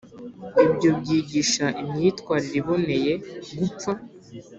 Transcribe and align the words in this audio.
ibyo 0.65 0.89
byigisha 0.99 1.65
imyitwarire 1.81 2.55
iboneye 2.61 3.13
gupfa. 3.57 3.91